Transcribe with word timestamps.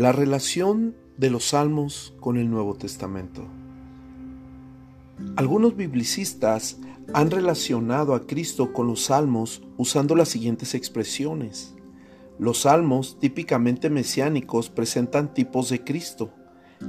La 0.00 0.12
relación 0.12 0.96
de 1.18 1.28
los 1.28 1.48
salmos 1.48 2.14
con 2.20 2.38
el 2.38 2.50
Nuevo 2.50 2.74
Testamento. 2.74 3.46
Algunos 5.36 5.76
biblicistas 5.76 6.78
han 7.12 7.30
relacionado 7.30 8.14
a 8.14 8.26
Cristo 8.26 8.72
con 8.72 8.86
los 8.86 9.04
salmos 9.04 9.60
usando 9.76 10.16
las 10.16 10.30
siguientes 10.30 10.74
expresiones. 10.74 11.74
Los 12.38 12.62
salmos 12.62 13.18
típicamente 13.20 13.90
mesiánicos 13.90 14.70
presentan 14.70 15.34
tipos 15.34 15.68
de 15.68 15.84
Cristo. 15.84 16.32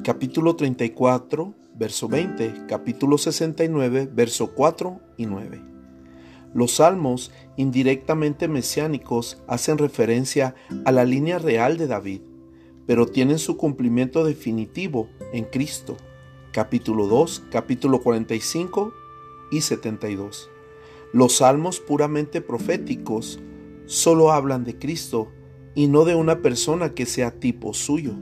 Capítulo 0.05 0.55
34, 0.55 1.53
verso 1.75 2.07
20, 2.07 2.65
capítulo 2.65 3.17
69, 3.17 4.09
verso 4.09 4.53
4 4.55 5.01
y 5.17 5.25
9. 5.25 5.61
Los 6.53 6.75
salmos 6.75 7.33
indirectamente 7.57 8.47
mesiánicos 8.47 9.43
hacen 9.49 9.79
referencia 9.79 10.55
a 10.85 10.93
la 10.93 11.03
línea 11.03 11.39
real 11.39 11.75
de 11.75 11.87
David, 11.87 12.21
pero 12.85 13.05
tienen 13.05 13.39
su 13.39 13.57
cumplimiento 13.57 14.23
definitivo 14.23 15.09
en 15.33 15.45
Cristo. 15.45 15.97
Capítulo 16.51 17.07
2, 17.07 17.43
capítulo 17.51 18.01
45 18.01 18.93
y 19.51 19.61
72. 19.61 20.49
Los 21.13 21.37
salmos 21.37 21.79
puramente 21.79 22.41
proféticos 22.41 23.39
solo 23.85 24.31
hablan 24.31 24.63
de 24.63 24.77
Cristo 24.77 25.29
y 25.75 25.87
no 25.87 26.05
de 26.05 26.15
una 26.15 26.41
persona 26.41 26.93
que 26.93 27.05
sea 27.05 27.39
tipo 27.39 27.73
suyo. 27.73 28.13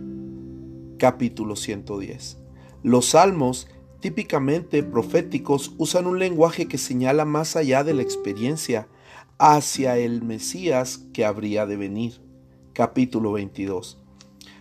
Capítulo 0.97 1.55
110. 1.55 2.37
Los 2.83 3.09
salmos 3.09 3.67
típicamente 3.99 4.83
proféticos 4.83 5.73
usan 5.77 6.07
un 6.07 6.19
lenguaje 6.19 6.67
que 6.67 6.77
señala 6.77 7.25
más 7.25 7.55
allá 7.55 7.83
de 7.83 7.93
la 7.93 8.01
experiencia 8.01 8.87
hacia 9.37 9.97
el 9.97 10.21
Mesías 10.23 11.05
que 11.13 11.25
habría 11.25 11.65
de 11.65 11.77
venir. 11.77 12.21
Capítulo 12.73 13.31
22. 13.33 13.99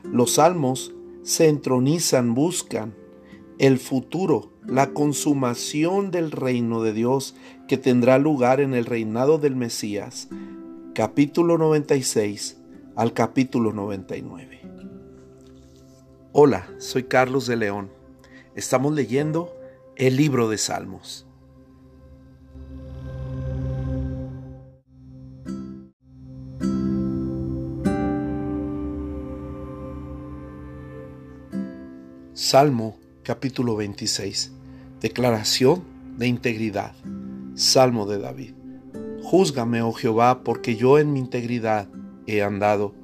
Los 0.03 0.33
salmos 0.35 0.95
se 1.23 1.49
entronizan, 1.49 2.35
buscan 2.35 2.95
el 3.59 3.79
futuro, 3.79 4.53
la 4.67 4.91
consumación 4.91 6.11
del 6.11 6.31
reino 6.31 6.83
de 6.83 6.93
Dios 6.93 7.35
que 7.67 7.77
tendrá 7.77 8.19
lugar 8.19 8.61
en 8.61 8.75
el 8.75 8.85
reinado 8.87 9.39
del 9.39 9.57
Mesías. 9.57 10.29
Capítulo 10.95 11.59
96 11.59 12.59
al 12.97 13.13
capítulo 13.13 13.73
99. 13.73 14.61
Hola, 16.33 16.69
soy 16.79 17.05
Carlos 17.05 17.47
de 17.47 17.57
León. 17.57 17.91
Estamos 18.55 18.93
leyendo 18.93 19.55
el 19.97 20.17
libro 20.17 20.49
de 20.49 20.59
Salmos. 20.59 21.28
Salmo 32.51 32.97
capítulo 33.25 33.77
26. 33.77 34.53
Declaración 35.03 35.85
de 36.17 36.29
integridad. 36.29 36.95
Salmo 37.57 38.07
de 38.07 38.19
David. 38.19 38.55
Júzgame, 39.23 39.83
oh 39.83 39.93
Jehová, 39.93 40.43
porque 40.45 40.75
yo 40.75 40.99
en 40.99 41.13
mi 41.13 41.19
integridad 41.19 41.89
he 42.27 42.43
andado. 42.43 42.95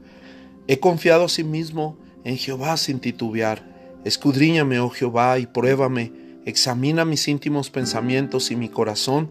He 0.67 0.81
confiado 0.81 1.25
a 1.25 1.29
sí 1.29 1.45
mismo 1.45 1.99
en 2.25 2.39
Jehová 2.39 2.79
sin 2.79 3.01
titubear 3.01 4.01
Escudriñame, 4.07 4.81
oh 4.81 4.89
Jehová, 4.89 5.39
y 5.39 5.45
pruébame, 5.45 6.11
examina 6.47 7.05
mis 7.05 7.29
íntimos 7.29 7.69
pensamientos 7.69 8.51
y 8.51 8.57
mi 8.57 8.71
corazón, 8.71 9.29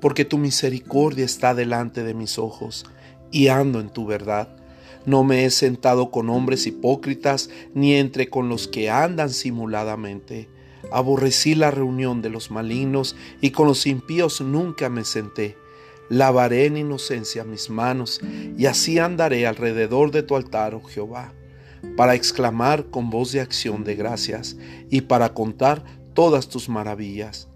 porque 0.00 0.24
tu 0.24 0.38
misericordia 0.38 1.26
está 1.26 1.54
delante 1.54 2.04
de 2.04 2.14
mis 2.14 2.38
ojos, 2.38 2.86
y 3.30 3.48
ando 3.48 3.80
en 3.80 3.90
tu 3.90 4.06
verdad. 4.06 4.48
No 5.06 5.24
me 5.24 5.44
he 5.44 5.50
sentado 5.50 6.10
con 6.10 6.28
hombres 6.28 6.66
hipócritas, 6.66 7.48
ni 7.74 7.94
entre 7.94 8.28
con 8.28 8.48
los 8.48 8.68
que 8.68 8.90
andan 8.90 9.30
simuladamente. 9.30 10.48
Aborrecí 10.92 11.54
la 11.54 11.70
reunión 11.70 12.22
de 12.22 12.30
los 12.30 12.50
malignos, 12.50 13.16
y 13.40 13.50
con 13.50 13.66
los 13.66 13.86
impíos 13.86 14.40
nunca 14.40 14.88
me 14.88 15.04
senté. 15.04 15.56
Lavaré 16.08 16.66
en 16.66 16.76
inocencia 16.76 17.44
mis 17.44 17.70
manos, 17.70 18.20
y 18.58 18.66
así 18.66 18.98
andaré 18.98 19.46
alrededor 19.46 20.10
de 20.10 20.22
tu 20.22 20.36
altar, 20.36 20.74
oh 20.74 20.82
Jehová 20.82 21.32
para 21.96 22.14
exclamar 22.14 22.86
con 22.86 23.10
voz 23.10 23.32
de 23.32 23.40
acción 23.40 23.84
de 23.84 23.94
gracias 23.94 24.56
y 24.90 25.02
para 25.02 25.34
contar 25.34 25.84
todas 26.14 26.48
tus 26.48 26.68
maravillas. 26.68 27.48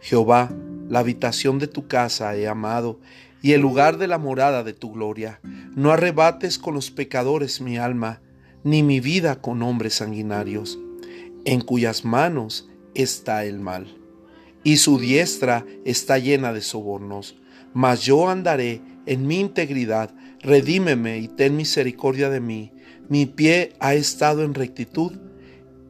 Jehová, 0.00 0.50
la 0.88 1.00
habitación 1.00 1.58
de 1.58 1.66
tu 1.66 1.86
casa 1.86 2.34
he 2.36 2.48
amado 2.48 2.98
y 3.42 3.52
el 3.52 3.60
lugar 3.60 3.98
de 3.98 4.06
la 4.06 4.18
morada 4.18 4.62
de 4.62 4.72
tu 4.72 4.92
gloria. 4.92 5.40
No 5.74 5.92
arrebates 5.92 6.58
con 6.58 6.74
los 6.74 6.90
pecadores 6.90 7.60
mi 7.60 7.78
alma, 7.78 8.20
ni 8.64 8.82
mi 8.82 9.00
vida 9.00 9.40
con 9.40 9.62
hombres 9.62 9.94
sanguinarios, 9.94 10.78
en 11.44 11.60
cuyas 11.60 12.04
manos 12.04 12.68
está 12.94 13.44
el 13.44 13.60
mal, 13.60 13.96
y 14.62 14.76
su 14.76 14.98
diestra 14.98 15.64
está 15.84 16.18
llena 16.18 16.52
de 16.52 16.60
sobornos. 16.60 17.36
Mas 17.72 18.02
yo 18.02 18.28
andaré 18.28 18.82
en 19.06 19.26
mi 19.26 19.40
integridad, 19.40 20.14
redímeme 20.40 21.18
y 21.18 21.28
ten 21.28 21.56
misericordia 21.56 22.28
de 22.28 22.40
mí 22.40 22.72
mi 23.10 23.26
pie 23.26 23.72
ha 23.80 23.94
estado 23.94 24.44
en 24.44 24.54
rectitud, 24.54 25.18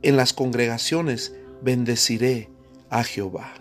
en 0.01 0.17
las 0.17 0.33
congregaciones 0.33 1.35
bendeciré 1.61 2.49
a 2.89 3.05
Jehová. 3.05 3.53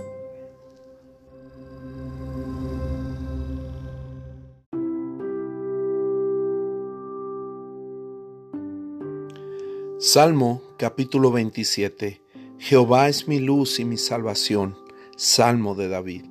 Salmo 10.02 10.62
capítulo 10.78 11.30
27 11.30 12.22
Jehová 12.58 13.10
es 13.10 13.28
mi 13.28 13.40
luz 13.40 13.82
y 13.82 13.84
mi 13.84 13.98
salvación. 13.98 14.78
Salmo 15.18 15.76
de 15.76 15.90
David. 15.90 16.24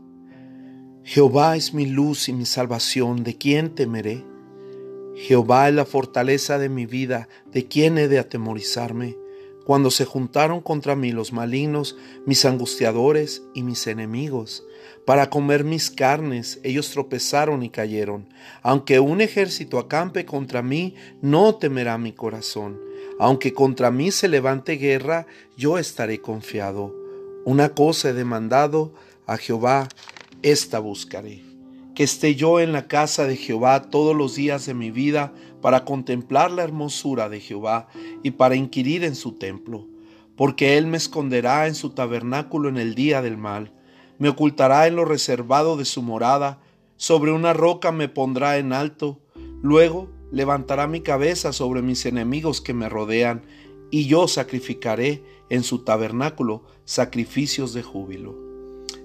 Jehová 1.05 1.55
es 1.55 1.75
mi 1.75 1.85
luz 1.85 2.31
y 2.31 2.33
mi 2.33 2.47
salvación, 2.47 3.25
¿de 3.25 3.37
quién 3.37 3.75
temeré? 3.75 4.25
Jehová 5.17 5.69
es 5.69 5.75
la 5.75 5.85
fortaleza 5.85 6.59
de 6.59 6.71
mi 6.71 6.87
vida, 6.87 7.29
¿de 7.53 7.69
quién 7.69 7.99
he 7.99 8.09
de 8.09 8.19
atemorizarme? 8.19 9.19
Cuando 9.67 9.91
se 9.91 10.07
juntaron 10.07 10.63
contra 10.63 10.97
mí 10.97 11.13
los 11.13 11.35
malignos, 11.35 11.99
mis 12.25 12.47
angustiadores 12.47 13.43
y 13.55 13.65
mis 13.65 13.87
enemigos, 13.87 14.65
para 15.05 15.29
comer 15.29 15.65
mis 15.65 15.91
carnes, 15.91 16.59
ellos 16.63 16.91
tropezaron 16.91 17.63
y 17.63 17.69
cayeron. 17.69 18.31
Aunque 18.63 18.99
un 18.99 19.21
ejército 19.21 19.79
acampe 19.79 20.25
contra 20.25 20.63
mí, 20.63 20.95
no 21.21 21.57
temerá 21.57 21.99
mi 21.99 22.13
corazón. 22.13 22.88
Aunque 23.19 23.53
contra 23.53 23.91
mí 23.91 24.11
se 24.11 24.29
levante 24.29 24.75
guerra, 24.75 25.27
yo 25.57 25.79
estaré 25.79 26.21
confiado. 26.21 26.95
Una 27.45 27.71
cosa 27.71 28.11
he 28.11 28.13
demandado 28.13 28.93
a 29.27 29.37
Jehová, 29.37 29.89
esta 30.43 30.79
buscaré. 30.79 31.43
Que 31.95 32.05
esté 32.05 32.37
yo 32.37 32.61
en 32.61 32.73
la 32.73 32.87
casa 32.87 33.27
de 33.27 33.37
Jehová 33.37 33.91
todos 33.91 34.15
los 34.15 34.37
días 34.37 34.67
de 34.67 34.75
mi 34.75 34.93
vida 34.93 35.33
para 35.61 35.85
contemplar 35.85 36.53
la 36.53 36.63
hermosura 36.63 37.29
de 37.29 37.41
Jehová 37.41 37.89
y 38.23 38.33
para 38.33 38.55
inquirir 38.55 39.03
en 39.03 39.17
su 39.17 39.33
templo, 39.33 39.87
porque 40.37 40.79
Él 40.79 40.87
me 40.87 40.97
esconderá 40.97 41.67
en 41.67 41.75
su 41.75 41.91
tabernáculo 41.91 42.69
en 42.69 42.77
el 42.77 42.95
día 42.95 43.21
del 43.23 43.37
mal, 43.37 43.73
me 44.19 44.29
ocultará 44.29 44.87
en 44.87 44.95
lo 44.95 45.05
reservado 45.05 45.77
de 45.77 45.85
su 45.85 46.03
morada, 46.03 46.61
sobre 46.97 47.33
una 47.33 47.53
roca 47.53 47.91
me 47.91 48.09
pondrá 48.09 48.59
en 48.59 48.73
alto, 48.73 49.19
luego 49.63 50.09
levantará 50.31 50.87
mi 50.87 51.01
cabeza 51.01 51.53
sobre 51.53 51.83
mis 51.83 52.07
enemigos 52.07 52.61
que 52.61 52.75
me 52.75 52.89
rodean, 52.89 53.43
y 53.91 54.07
yo 54.07 54.29
sacrificaré 54.29 55.23
en 55.49 55.63
su 55.63 55.79
tabernáculo 55.79 56.65
sacrificios 56.85 57.73
de 57.73 57.83
júbilo. 57.83 58.37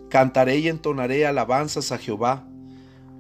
Cantaré 0.10 0.60
y 0.60 0.68
entonaré 0.68 1.26
alabanzas 1.26 1.92
a 1.92 1.98
Jehová, 1.98 2.48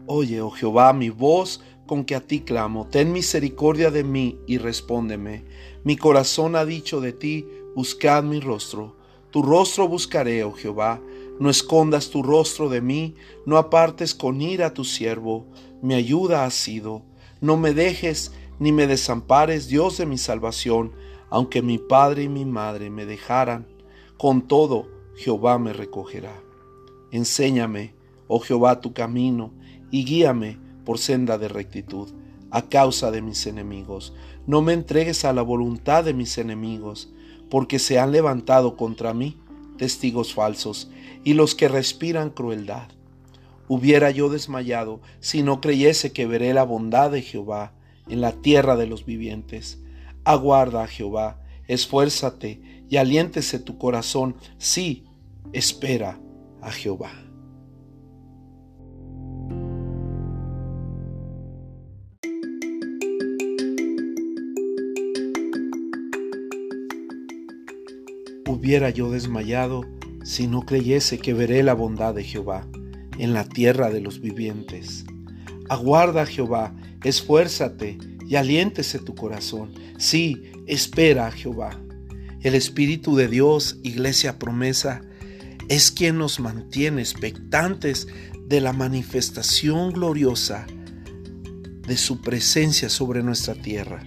Oye, 0.05 0.41
oh 0.41 0.49
Jehová, 0.49 0.91
mi 0.91 1.09
voz 1.09 1.61
con 1.85 2.03
que 2.03 2.15
a 2.15 2.19
ti 2.19 2.41
clamo, 2.41 2.87
ten 2.87 3.13
misericordia 3.13 3.89
de 3.89 4.03
mí 4.03 4.37
y 4.45 4.57
respóndeme. 4.57 5.45
Mi 5.85 5.95
corazón 5.95 6.57
ha 6.57 6.65
dicho 6.65 6.99
de 6.99 7.13
ti, 7.13 7.47
buscad 7.73 8.21
mi 8.23 8.41
rostro. 8.41 8.97
Tu 9.31 9.41
rostro 9.41 9.87
buscaré, 9.87 10.43
oh 10.43 10.51
Jehová. 10.51 11.01
No 11.39 11.49
escondas 11.49 12.09
tu 12.09 12.21
rostro 12.21 12.67
de 12.67 12.81
mí, 12.81 13.15
no 13.45 13.57
apartes 13.57 14.13
con 14.13 14.41
ira 14.41 14.67
a 14.67 14.73
tu 14.73 14.83
siervo. 14.83 15.47
Mi 15.81 15.93
ayuda 15.93 16.43
ha 16.43 16.51
sido. 16.51 17.03
No 17.43 17.57
me 17.57 17.73
dejes 17.73 18.31
ni 18.57 18.71
me 18.71 18.87
desampares, 18.87 19.67
Dios 19.67 19.97
de 19.97 20.05
mi 20.05 20.17
salvación, 20.17 20.93
aunque 21.29 21.61
mi 21.61 21.77
padre 21.77 22.23
y 22.23 22.29
mi 22.29 22.45
madre 22.45 22.89
me 22.89 23.05
dejaran. 23.05 23.67
Con 24.17 24.47
todo, 24.47 24.87
Jehová 25.17 25.59
me 25.59 25.73
recogerá. 25.73 26.41
Enséñame, 27.11 27.95
oh 28.29 28.39
Jehová, 28.39 28.79
tu 28.79 28.93
camino 28.93 29.51
y 29.91 30.05
guíame 30.05 30.57
por 30.85 30.99
senda 30.99 31.37
de 31.37 31.49
rectitud, 31.49 32.07
a 32.49 32.61
causa 32.69 33.11
de 33.11 33.21
mis 33.21 33.45
enemigos. 33.45 34.13
No 34.47 34.61
me 34.61 34.71
entregues 34.71 35.25
a 35.25 35.33
la 35.33 35.41
voluntad 35.41 36.05
de 36.05 36.13
mis 36.13 36.37
enemigos, 36.37 37.13
porque 37.49 37.77
se 37.77 37.99
han 37.99 38.13
levantado 38.13 38.77
contra 38.77 39.13
mí 39.13 39.37
testigos 39.77 40.33
falsos 40.33 40.89
y 41.25 41.33
los 41.33 41.55
que 41.55 41.67
respiran 41.67 42.29
crueldad. 42.29 42.87
Hubiera 43.67 44.11
yo 44.11 44.29
desmayado 44.29 45.01
si 45.19 45.41
no 45.41 45.61
creyese 45.61 46.11
que 46.11 46.27
veré 46.27 46.53
la 46.53 46.63
bondad 46.63 47.11
de 47.11 47.21
Jehová 47.21 47.73
en 48.09 48.19
la 48.19 48.33
tierra 48.33 48.75
de 48.75 48.87
los 48.87 49.05
vivientes. 49.05 49.81
Aguarda 50.25 50.83
a 50.83 50.87
Jehová, 50.87 51.41
esfuérzate 51.67 52.61
y 52.89 52.97
aliéntese 52.97 53.59
tu 53.59 53.77
corazón. 53.77 54.35
Sí, 54.57 55.05
espera 55.53 56.19
a 56.61 56.71
Jehová. 56.71 57.11
Hubiera 68.45 68.89
yo 68.89 69.09
desmayado 69.09 69.83
si 70.23 70.47
no 70.47 70.61
creyese 70.61 71.17
que 71.17 71.33
veré 71.33 71.63
la 71.63 71.73
bondad 71.73 72.13
de 72.13 72.23
Jehová 72.23 72.67
en 73.17 73.33
la 73.33 73.43
tierra 73.45 73.89
de 73.89 74.01
los 74.01 74.19
vivientes. 74.19 75.05
Aguarda 75.69 76.25
Jehová, 76.25 76.75
esfuérzate 77.03 77.97
y 78.27 78.35
aliéntese 78.35 78.99
tu 78.99 79.15
corazón. 79.15 79.73
Sí, 79.97 80.51
espera 80.67 81.31
Jehová. 81.31 81.79
El 82.41 82.55
Espíritu 82.55 83.15
de 83.15 83.27
Dios, 83.27 83.77
iglesia 83.83 84.37
promesa, 84.37 85.01
es 85.69 85.91
quien 85.91 86.17
nos 86.17 86.39
mantiene 86.39 87.01
expectantes 87.01 88.07
de 88.47 88.59
la 88.59 88.73
manifestación 88.73 89.91
gloriosa 89.93 90.67
de 91.87 91.97
su 91.97 92.21
presencia 92.21 92.89
sobre 92.89 93.23
nuestra 93.23 93.55
tierra. 93.55 94.03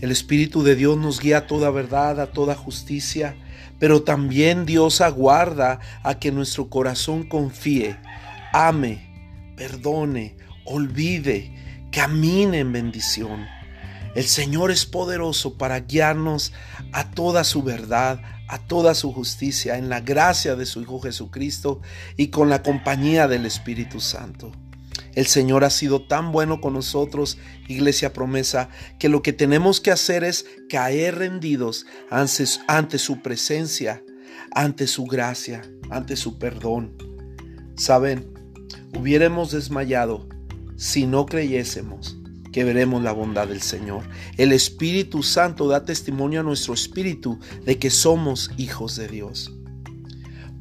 El 0.00 0.10
Espíritu 0.10 0.62
de 0.62 0.74
Dios 0.74 0.98
nos 0.98 1.20
guía 1.20 1.38
a 1.38 1.46
toda 1.46 1.70
verdad, 1.70 2.20
a 2.20 2.32
toda 2.32 2.54
justicia, 2.54 3.36
pero 3.78 4.02
también 4.02 4.66
Dios 4.66 5.00
aguarda 5.00 5.80
a 6.02 6.18
que 6.18 6.32
nuestro 6.32 6.68
corazón 6.68 7.22
confíe, 7.28 7.96
ame, 8.56 9.54
perdone, 9.54 10.38
olvide, 10.64 11.52
camine 11.92 12.60
en 12.60 12.72
bendición. 12.72 13.46
El 14.14 14.24
Señor 14.24 14.70
es 14.70 14.86
poderoso 14.86 15.58
para 15.58 15.80
guiarnos 15.80 16.54
a 16.92 17.10
toda 17.10 17.44
su 17.44 17.62
verdad, 17.62 18.22
a 18.48 18.58
toda 18.58 18.94
su 18.94 19.12
justicia, 19.12 19.76
en 19.76 19.90
la 19.90 20.00
gracia 20.00 20.56
de 20.56 20.64
su 20.64 20.80
Hijo 20.80 21.00
Jesucristo 21.00 21.82
y 22.16 22.28
con 22.28 22.48
la 22.48 22.62
compañía 22.62 23.28
del 23.28 23.44
Espíritu 23.44 24.00
Santo. 24.00 24.52
El 25.14 25.26
Señor 25.26 25.62
ha 25.62 25.70
sido 25.70 26.00
tan 26.06 26.32
bueno 26.32 26.62
con 26.62 26.72
nosotros, 26.72 27.36
iglesia 27.68 28.14
promesa, 28.14 28.70
que 28.98 29.10
lo 29.10 29.22
que 29.22 29.34
tenemos 29.34 29.82
que 29.82 29.90
hacer 29.90 30.24
es 30.24 30.46
caer 30.70 31.16
rendidos 31.16 31.84
ante, 32.08 32.98
su 32.98 33.20
presencia, 33.20 34.02
ante 34.52 34.86
su 34.86 35.04
gracia, 35.04 35.60
ante 35.90 36.16
su 36.16 36.38
perdón. 36.38 36.96
Saben, 37.76 38.35
hubiéramos 38.94 39.52
desmayado 39.52 40.28
si 40.76 41.06
no 41.06 41.26
creyésemos 41.26 42.16
que 42.52 42.64
veremos 42.64 43.02
la 43.02 43.12
bondad 43.12 43.48
del 43.48 43.60
Señor. 43.60 44.04
El 44.38 44.52
Espíritu 44.52 45.22
Santo 45.22 45.68
da 45.68 45.84
testimonio 45.84 46.40
a 46.40 46.42
nuestro 46.42 46.72
espíritu 46.72 47.38
de 47.64 47.78
que 47.78 47.90
somos 47.90 48.50
hijos 48.56 48.96
de 48.96 49.08
Dios. 49.08 49.52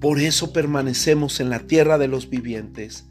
Por 0.02 0.20
eso 0.20 0.52
permanecemos 0.52 1.40
en 1.40 1.50
la 1.50 1.60
tierra 1.60 1.98
de 1.98 2.10
los 2.10 2.30
vivientes 2.30 3.06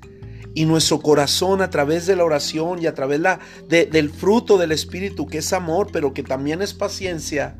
y 0.55 0.67
nuestro 0.67 1.01
corazón 1.01 1.63
a 1.63 1.71
través 1.71 2.07
de 2.07 2.15
la 2.15 2.25
oración 2.25 2.81
y 2.83 2.87
a 2.87 2.95
través 2.95 3.21
la, 3.21 3.41
del 3.69 4.11
fruto 4.11 4.59
del 4.59 4.71
Espíritu, 4.71 5.27
que 5.27 5.39
es 5.39 5.53
amor, 5.53 5.89
pero 5.93 6.13
que 6.13 6.23
también 6.23 6.63
es 6.63 6.75
paciencia, 6.75 7.57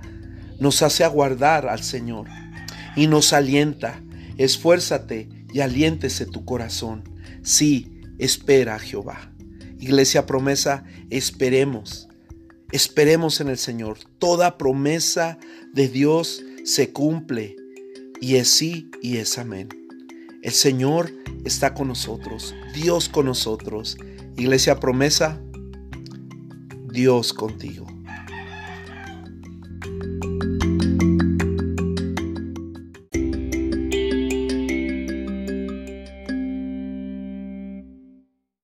nos 0.61 0.83
hace 0.83 1.05
aguardar 1.05 1.69
al 1.69 1.83
Señor 1.83 2.29
y 2.97 3.07
nos 3.07 3.33
alienta. 3.33 4.01
Esfuérzate 4.37 5.29
y 5.53 5.61
aliéntese 5.61 6.27
tu 6.27 6.45
corazón. 6.45 7.14
Sí, 7.45 8.01
espera 8.19 8.77
a 8.77 8.79
Jehová. 8.79 9.31
Iglesia 9.79 10.25
promesa, 10.25 10.85
esperemos. 11.11 12.09
Esperemos 12.73 13.41
en 13.41 13.49
el 13.49 13.59
Señor. 13.59 13.99
Toda 14.19 14.57
promesa 14.57 15.39
de 15.75 15.89
Dios 15.89 16.43
se 16.65 16.91
cumple. 16.93 17.55
Y 18.21 18.37
es 18.37 18.49
sí 18.49 18.91
y 19.03 19.19
es 19.19 19.37
amén. 19.37 19.69
El 20.43 20.53
Señor 20.53 21.13
está 21.45 21.75
con 21.75 21.89
nosotros, 21.89 22.55
Dios 22.75 23.11
con 23.11 23.27
nosotros. 23.27 23.99
Iglesia 24.37 24.81
promesa, 24.81 25.39
Dios 26.91 27.35
contigo. 27.35 27.87